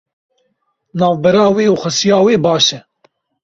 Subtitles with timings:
[0.99, 2.79] Navbera wê û xesûya wê baş e.